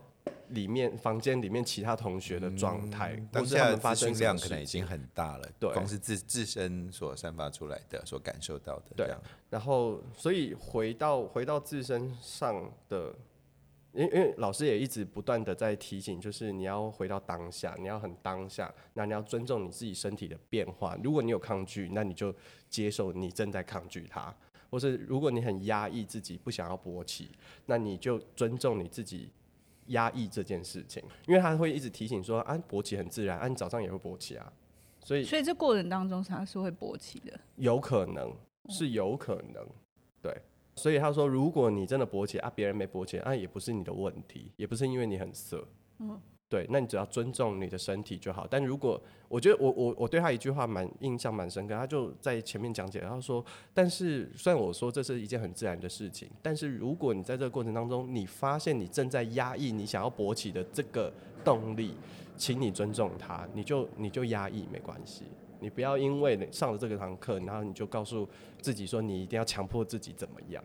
[0.49, 3.17] 里面房间里面其他同学的状态。
[3.31, 8.91] 当下的发生量可能已经很大了，对，光是自自身所散发出来的，所感受到的。
[8.97, 9.07] 对，
[9.49, 13.15] 然后所以回到回到自身上的。
[13.93, 20.97] 因因为老师也一直不断的在提醒，就是你要回到当下，你要很当下，那你要尊重你自己身体的变化。
[21.03, 22.33] 如果你有抗拒，那你就
[22.69, 24.33] 接受你正在抗拒它；
[24.71, 27.29] 或是如果你很压抑自己，不想要勃起，
[27.67, 29.29] 那你就尊重你自己
[29.87, 31.03] 压抑这件事情。
[31.27, 34.51] 因为他会一直提醒说，啊，勃起很自然，啊，你早上也会勃起啊，
[35.03, 38.35] 所以所以这过程当中他是会勃起的，有可能
[38.69, 39.63] 是有可能，
[40.19, 40.35] 对。
[40.75, 45.67] 所以他说，如果你真的勃起啊，别人没勃起啊，也不是你的问题，也不是因为你很色，
[45.99, 48.47] 嗯，对，那你只要尊重你的身体就好。
[48.49, 61.93] 但如果我觉得我我我对他一句话蛮印象蛮深刻，他就在前面讲解，他说，但是虽然我说这是一件很自然的事情，但是如果你在这个过程当中，你发现你正在压抑你想要勃起的这个动力，
[62.35, 65.25] 请你尊重他，你就你就压抑没关系。
[65.63, 68.27] 你不要因为上了这个堂课，然后你就告诉
[68.61, 70.61] 自己说你一定要强迫自己怎么样。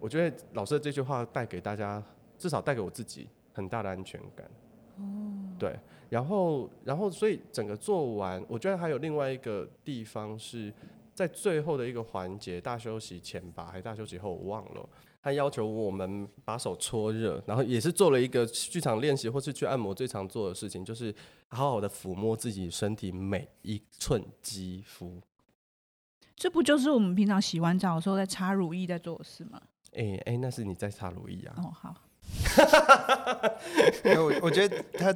[0.00, 2.02] 我觉得老师的这句话带给大家，
[2.36, 4.50] 至少带给我自己很大的安全感。
[4.98, 5.78] 哦，对，
[6.10, 10.74] 然后然后所以整个做完，我觉得还有另外一个地方是
[11.14, 14.88] 在最后的一个环节，大休息前吧，还是大休息后，我忘了。
[15.22, 21.14] 他要求我们把手搓热，然后也是做了一个剧场练习，或是去按摩最常做的事情，就是
[21.46, 25.22] 好好的抚摸自己身体每一寸肌肤。
[26.34, 29.60] 这不就是我们平常洗完澡的时候在擦乳液在做的事吗？
[29.92, 31.54] 哎、欸、哎、欸，那是你在擦乳液啊。
[31.58, 31.94] 哦，好。
[34.18, 35.14] 我我觉得他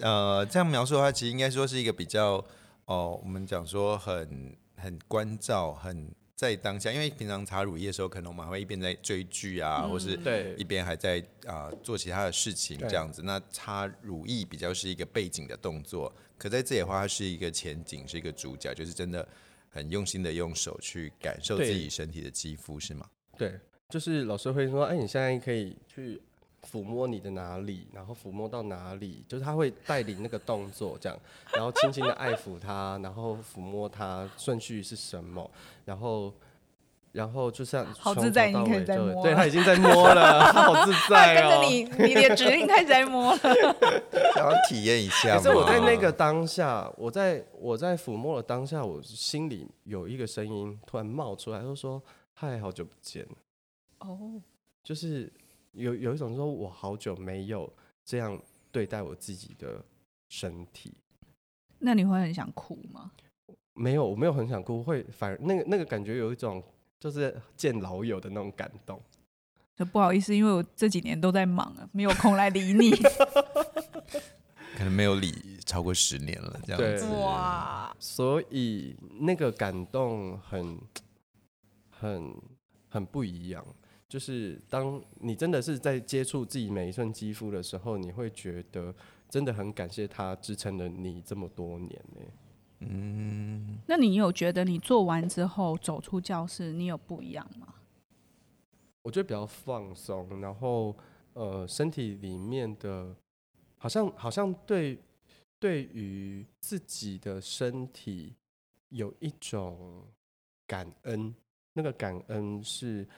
[0.00, 2.44] 呃这样描述的话，其实应该说是一个比较哦、
[2.86, 6.14] 呃，我们讲说很很关照很。
[6.36, 10.10] 在当下，因为平常擦乳液的时候，可能我们还会一边在追剧啊，嗯、或是
[10.58, 13.22] 一边还在啊、呃、做其他的事情这样子。
[13.22, 19.26] 那擦乳液比较是一个背景的动作，可在这里的话，它是一个前景，是一个主角，就是真的
[19.70, 23.08] 很用心的用手去感受自己身体的肌肤，是吗？
[23.38, 26.20] 对，就是老师会说，哎，你现在可以去
[26.62, 31.18] 抚摸你的哪里，然后抚摸到哪里，就是他会带领那个动作这样，
[31.52, 35.50] 然后轻轻的爱抚他，然后抚摸他，顺序是什么，
[35.84, 36.32] 然后。
[37.12, 41.48] 然后就像好自在，你可以在摸，对，他已经在摸了，他好自在 哦。
[41.48, 43.38] 跟着你，你的指令开始在摸了，
[44.36, 45.38] 想要体验一下。
[45.38, 52.02] 可是我在那个当下，我在我在抚摸的当下，我心里有一个声音突然冒出来，就说
[52.36, 53.26] ：“嗨，好久不见。”
[54.00, 54.32] 哦，
[54.84, 55.32] 就是
[55.76, 57.72] 有有一种说，我好久没有
[58.04, 58.36] 这样
[58.72, 59.84] 对待我自己的
[60.28, 60.92] 身体。
[61.78, 63.12] 那你会很想哭吗？
[63.74, 66.62] 没有，我没有很想哭，会反而那个那个感觉有一种。
[66.98, 69.00] 就是见老友的那种感动，
[69.76, 72.90] 就不好意思，因为我这几年都在忙啊，没有空来理你。
[74.76, 77.94] 可能没有理超过十年了，这样子哇。
[78.00, 80.80] 所以那个感动很、
[81.90, 82.34] 很、
[82.88, 83.64] 很不一样。
[84.08, 88.94] 就是当你真的是在接触自己每一寸肌肤的时候，你会觉得
[89.28, 92.20] 真的很感谢它支撑了你这么多年呢。
[92.80, 97.74] 嗯，那你有觉得你做完之后走出教室，你有不一样吗？
[99.02, 100.94] 我觉得比较放松，然后
[101.32, 103.16] 呃，身体里面的，
[103.78, 104.98] 好像好像对
[105.58, 108.34] 对于自己的身体
[108.90, 110.04] 有一种
[110.66, 111.34] 感恩，
[111.72, 113.08] 那个感恩是，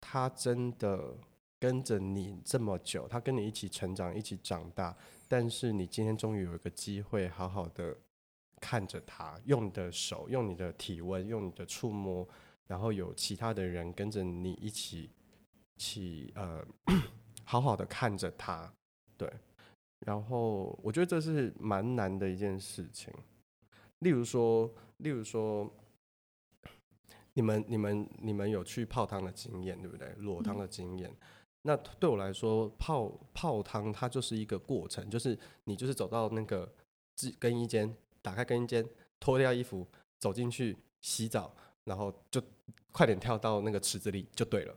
[0.00, 1.16] 他真的
[1.58, 4.96] 跟着你这么久，他跟你一起成长，一起长大，
[5.28, 7.96] 但是你今天终于有一个机会，好好的。
[8.62, 12.28] 看着他，用你的手，用你的体温，用你的触摸，
[12.66, 15.08] 然后有其他的人跟着你一起，
[15.78, 16.62] 起呃，
[17.42, 18.70] 好好的看着他，
[19.16, 19.32] 对。
[20.00, 23.10] 然后我觉得这是蛮难的一件事情。
[24.00, 25.66] 例如说，例如说，
[27.40, 30.12] 你们、你们、你们有去泡汤的经验，对不对？
[30.18, 31.08] 裸汤的经验。
[31.10, 31.16] 嗯。
[31.62, 36.70] 那对我来说，泡泡汤它就是一个过程，就是你就是走到那个
[37.38, 37.96] 更衣间。
[38.20, 38.86] 打开更衣间，
[39.18, 42.42] 脱掉衣服，走进去洗澡，然后就
[42.92, 44.76] 快点跳到那个池子里就对了。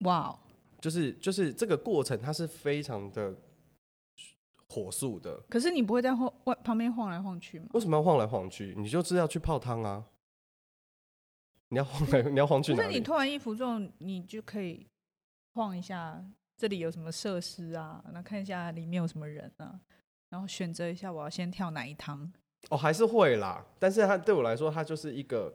[0.00, 0.38] 哇 Wow，
[0.80, 3.36] 就是就是这个过程，它是非常的
[4.68, 5.40] 火速的。
[5.48, 7.66] 可是你不会在晃外旁边晃来晃去吗？
[7.72, 8.74] 为什么要晃来晃去？
[8.76, 10.04] 你就是要去泡汤啊！
[11.70, 12.92] 你要晃来，你要晃去哪里？
[12.92, 14.86] 是你脱完衣服之后，你就可以
[15.54, 16.24] 晃一下，
[16.56, 18.02] 这里有什么设施啊？
[18.12, 19.78] 那看一下里面有什么人啊？
[20.30, 22.32] 然后选择一下，我要先跳哪一趟？
[22.70, 25.54] 哦，还是会啦，但是它对我来说，它就是一个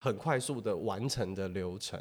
[0.00, 2.00] 很快速的完成的流程。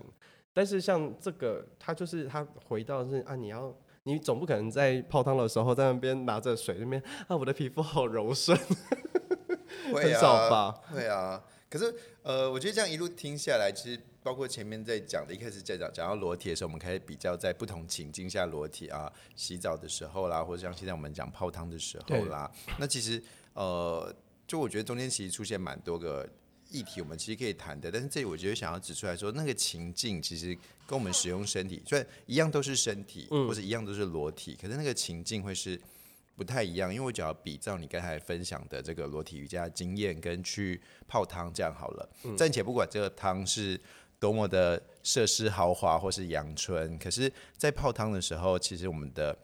[0.54, 8.58] 但是像这个，它就是它回到是啊，你要你总不可能在泡汤的时候在那边拿着水那边啊，我的皮肤好柔顺，
[9.94, 11.44] 会啊， 会啊。
[11.70, 14.00] 可是呃，我觉得这样一路听下来，其实。
[14.24, 22.48] 包括前面在讲的，一开始在讲讲到裸体的时候，我们开始比较在不同情境下裸体啊，洗澡的时候啦，或者像现在我们讲泡汤的时候啦。
[22.78, 23.20] 那其实
[23.54, 26.30] 呃，就我觉得中间其实出现蛮多个
[26.72, 27.92] 议题，我们其实可以谈的。
[27.92, 30.58] 但是这里我觉得想要指出来说，那个情境其实
[30.88, 35.80] 跟我们使用身体，虽然一样都是身体，或者一样都是裸体，可是那个情境会是。
[36.34, 42.10] 不太一样，因为我只要比照你刚才分享的这个裸体瑜伽经验，跟去泡汤这样好了。
[42.24, 43.80] 嗯、暂且不管这个汤是
[44.18, 49.38] 多么的设施豪华或是阳春，可是，在泡汤的时候，其实我们的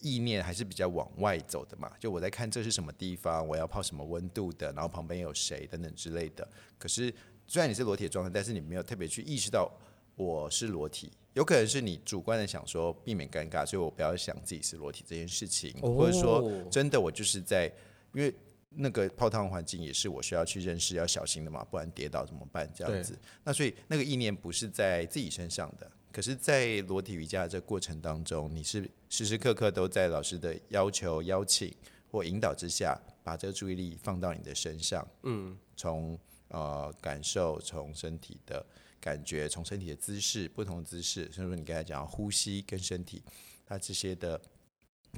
[0.00, 1.90] 意念还是比较往外走的嘛。
[1.98, 6.48] 就我在看这是什么地方，我要泡什么温度的，然后旁边有谁等等之类的。
[6.78, 7.12] 可是，
[7.46, 9.70] 虽然你是裸体的状态，但是你没有特别去意识到
[10.14, 11.12] 我是裸体。
[11.34, 17.70] 有可能是你主观的想说避免尴尬，所以我不要想自己是裸体这件事情，哦、或者说真的我就是在，
[18.14, 18.34] 因为
[18.70, 22.66] 那个泡汤环境也是我需要去认识要小心的嘛，不然跌倒怎么办？
[22.74, 31.70] 这样子，那所以那个意念不是在自己身上的，可是，在裸体瑜伽的这过程当中，你是时时刻刻都在老师的要求、邀请
[32.10, 38.64] 或引导之下，把这个注意力放到你的身上，嗯，从呃感受，从身体的。
[38.98, 43.22] 感觉从身体的姿势，不同的姿势，甚至你刚才讲呼吸跟身体，
[43.66, 44.40] 它这些的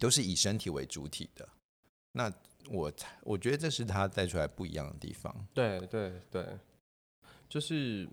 [0.00, 1.48] 都是以身体为主体的。
[2.10, 2.30] 那
[2.68, 5.46] 我我觉得这是他带出来不一样的地方。
[5.54, 6.58] 对对对，
[7.48, 8.06] 就是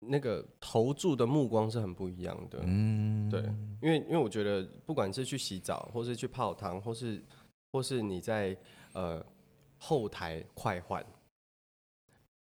[0.00, 2.60] 那个投注的目光是很不一样的。
[2.62, 3.40] 嗯，对，
[3.80, 7.22] 因为因为我觉得不管是去洗澡，或是去泡汤，或是
[7.72, 8.56] 或是你在
[8.92, 9.24] 呃
[9.78, 11.04] 后台快换。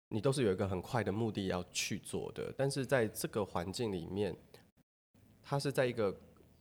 [0.08, 4.32] 你都是有一个很快的目的要去做的，但是在这个环境里面，
[5.42, 6.16] 它是在一个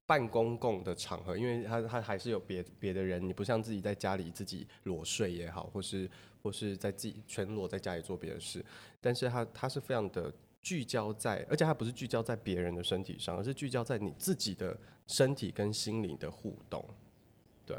[0.08, 6.10] 半公共的场合，因为它它还是有别别的人，你不像自己在家里自己裸睡也好，或是
[6.42, 8.66] 或是在自己全裸在家里做别的事，
[9.00, 10.34] 但是它它是非常的
[10.66, 16.84] 聚焦在，而且它不是聚焦在别人的身体上，而是聚焦在你自己的身体跟心灵的互动。
[17.68, 17.78] 对，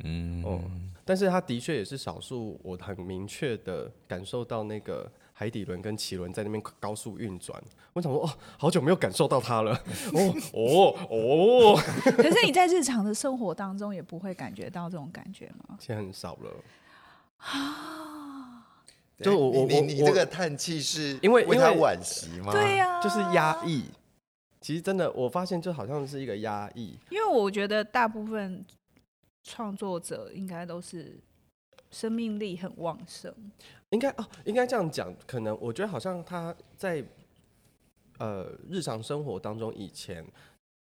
[0.00, 0.60] 嗯，哦，
[1.04, 7.62] 但是它的确也是少数，我很明确的感受到那个海底轮跟脐轮在那边高速运转。
[7.92, 9.72] 我想说，哦，好久没有感受到它了。
[10.12, 11.80] 哦 哦哦！
[12.18, 15.78] 可是你在日常的生活当中也不会感觉到这种感觉吗？
[15.78, 16.52] 现在很少了。
[17.38, 18.07] 啊。
[19.20, 22.52] 就我我你你这个叹气是因为因为他惋惜吗？
[22.52, 23.84] 对呀，就是压抑。
[24.60, 26.98] 其实真的，我发现就好像是一个压抑。
[27.10, 28.64] 因为我觉得大部分
[29.44, 31.18] 创作者应该都是
[31.90, 33.32] 生命力很旺盛。
[33.90, 35.14] 应该哦，应该这样讲。
[35.26, 37.02] 可能我觉得好像他在
[38.18, 40.24] 呃日常生活当中，以前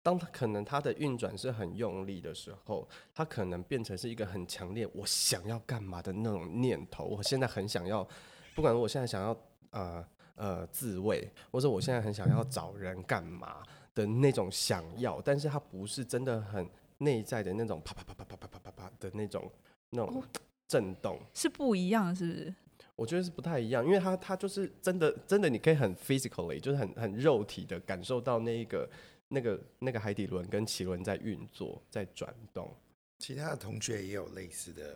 [0.03, 7.05] 当他可能他的运转是很用力的时候，他可能变成是一个很强烈我想要干嘛的那种念头。
[7.05, 8.07] 我现在很想要。
[8.55, 9.35] 不管我现在想要
[9.71, 13.63] 呃呃自慰，或者我现在很想要找人干嘛
[13.95, 19.51] 的那种想要，但是它不是真的很内在的那种啪啪啪啪啪啪啪啪啪的那种
[19.89, 20.23] 那种
[20.67, 22.55] 震动，是不一样，是不是？
[22.95, 28.87] 我觉得是不太一样，因为它它就是真的真的，你可以很 physically，就是很很肉体的感受到那一个
[29.33, 32.71] 那个那个海底轮跟脐轮在运作，在转动。
[33.19, 34.95] 其他的同学也有类似的。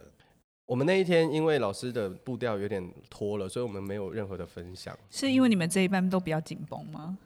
[0.65, 4.97] 我们那一天因为老师的步调有点拖了，所以我们没有任何的分享。
[5.09, 7.17] 是因为你们这一班都比较紧绷吗？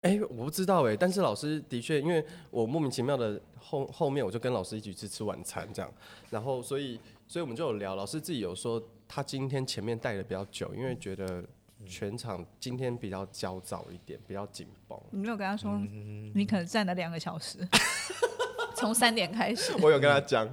[0.00, 5.92] 哎、欸，我不知道哎、欸，但是老师的确，因为我莫名其妙的后后面我就跟老师一起去吃晚餐这样，
[6.30, 11.44] 然后所以所以我们就有聊，老师自己有说他今天前面带的比较久，因为觉得
[11.86, 15.00] 全场今天比较焦躁一点，比较紧绷。
[15.10, 15.78] 你没有跟他说，
[16.34, 17.58] 你可能站了两个小时，
[18.76, 19.72] 从三点开始。
[19.82, 20.48] 我有跟他讲。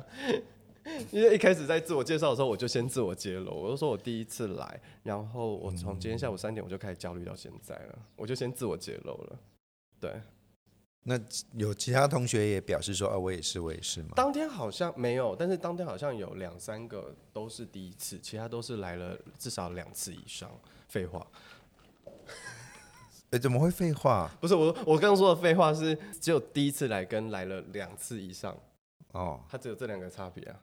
[1.11, 9.39] 因为一开始在自我介绍的时候，我就先自我揭露，我就说我第一次来，然后我从今天下午三点我就开始焦虑到现在了，我就先自我揭露了。
[9.99, 10.21] 对，
[11.01, 11.19] 那
[11.53, 14.09] 有其他同学也表示说啊，我也是，我也是吗？
[14.15, 20.51] 当天好像没有，但是当天好像有两三个都是第一次，其他都是来了至少两次以上。
[20.95, 21.27] 废话，
[22.05, 24.31] 哎、欸，怎么会废话？
[24.39, 28.55] 不是我，我刚刚说的废话是只有第一次来跟来了两次以上
[29.11, 30.55] 哦，它只有这两个差别啊。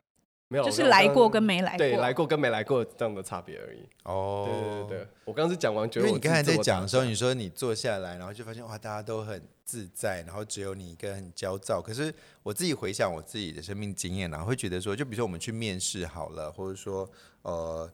[0.48, 3.86] 没有，就是来过跟没来过，对，来过跟没来过这样的差别而已。
[4.04, 11.82] 哦，对对对对，我刚刚是讲完，觉得因为你刚才在讲的时候，你说你坐下来，然后就发现哇，大家都很自在，然后只有你一个人很焦躁。
[11.82, 17.10] 可是我自己回想我自己的生命经验，然后会觉得说，就比如说我们去面试好了，或者说
[17.42, 17.90] 呃，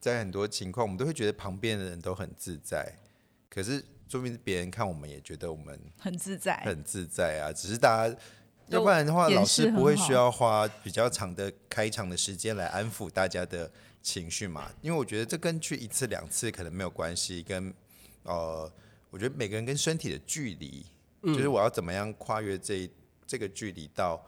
[0.00, 2.92] 在很多情况，我们都会觉得旁边的人都很自在，
[3.48, 8.16] 可是说明别人看我们也觉得我们很自在，很自在啊，只是大家。
[8.68, 13.68] 要不然的话，老师不会需要花比较长的开场的时间来安抚大家的
[14.00, 14.70] 情绪嘛？
[14.80, 17.74] 因为我觉得这跟去一次两次可能没有关系，跟
[18.22, 18.72] 呃，
[19.10, 20.86] 我觉得每个人跟身体的距离，
[21.20, 22.88] 就是我要怎么样跨越这
[23.26, 24.24] 这个距离到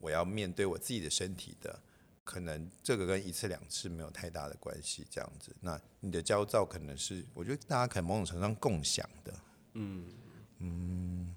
[0.00, 1.78] 我要面对我自己的身体的，
[2.26, 5.06] 可能这个跟一次两次没有太大的关系。
[5.08, 9.32] 这样子，那你的焦躁可能是我觉得大家可能某种程度上共享的。
[9.74, 10.12] 嗯
[10.58, 11.34] 嗯。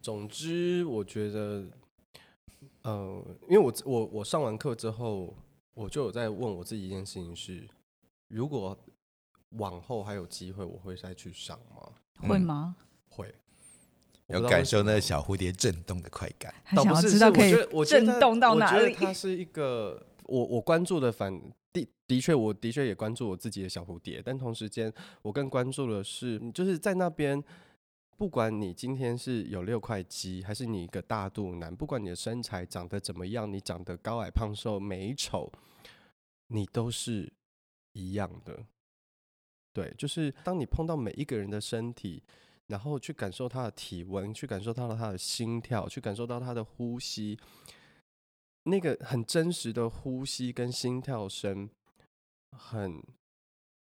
[0.00, 1.66] 总之，我觉得，
[2.82, 5.36] 呃，因为我我我上完课之后，
[5.74, 7.68] 我就有在问我自己一件事情是：
[8.28, 8.78] 如果
[9.50, 11.92] 往后还有机会，我会再去上吗？
[12.28, 12.76] 会吗？
[12.78, 13.34] 嗯、会。
[14.28, 16.54] 有感受那个小蝴蝶震动的快感。
[16.74, 18.84] 倒不是，我觉得震动到哪里？
[18.84, 21.32] 我觉得它是一个，我我关注的反
[21.72, 27.42] 的的确，我的确也关注我自己的小蝴蝶，但同时间，我更关注的是，就是在那边。
[28.16, 35.52] 不管你今天是有六块肌，还是你一个大肚腩，不管你的身材长得怎么样，你长得高矮胖瘦美丑，
[36.48, 37.32] 你都是
[37.92, 38.58] 一样的。
[39.72, 42.20] 对，就是当你碰到每一个人的身体，
[42.68, 47.38] 然后去感受他的体温，去感受到了他的心跳，去感受到他的呼吸，
[48.64, 51.68] 那个很真实的呼吸跟心跳声，
[52.52, 53.02] 很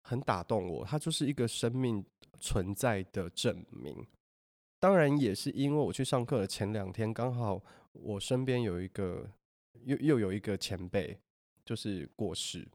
[0.02, 0.84] 很打动我。
[0.84, 2.04] 它就是一个生命
[2.40, 4.06] 存在的证明，
[4.80, 7.62] 当然也是因为我去上课的前两天，刚好
[7.92, 9.30] 我身边有一个
[9.84, 11.18] 又又有一个前辈
[11.64, 12.66] 就是过世，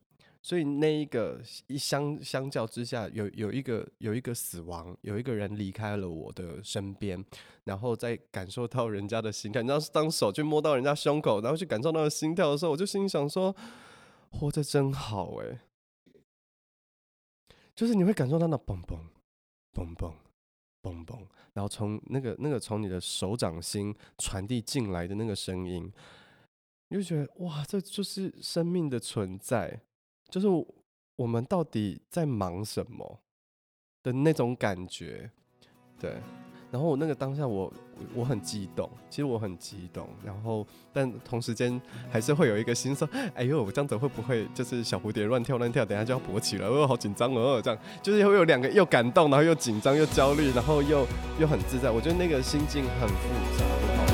[0.48, 7.22] 所以那一个一相相较之下，有有一个有一个死亡，有一个人离开了我的身边，
[7.66, 13.54] 然后再感受到人家的心跳，你知道，当手去摸到人家胸口，然后去感受到的心跳的时候，我就心想说，
[14.32, 15.60] 活着真好哎，
[17.76, 19.00] 就是你会感受到那嘣嘣。
[19.74, 20.14] 嘣嘣
[20.82, 25.92] 嘣嘣，然后从那个那个从你的手掌心传递进来的那个声音，
[26.88, 29.82] 你就觉得哇，这就是生命的存在，
[30.30, 30.48] 就是
[31.16, 33.20] 我们到底在忙什么
[34.04, 35.30] 的那种感觉，
[36.00, 36.16] 对。
[36.70, 37.72] 然后我那个当下我，
[38.14, 40.06] 我很激动，其实我很激动。
[40.22, 46.68] 然后，但同时间还是会有一个心说：“哎呦，我这样子会不会就是小蝴蝶乱跳乱跳，等下就要勃起了？
[46.68, 51.08] 哦，好紧张哦！”这样就是会有两个又感动，然后又紧张又焦虑，然后又
[51.40, 51.90] 又很自在。
[51.90, 53.14] 我觉得那个心境很复
[53.58, 54.07] 杂。